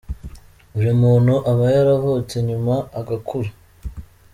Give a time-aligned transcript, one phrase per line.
[0.73, 3.49] Buri muntu aba yaravutse nyuma agakura.